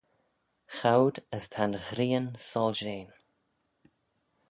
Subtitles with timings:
[0.77, 3.09] Choud as ta'n ghrian soilshean.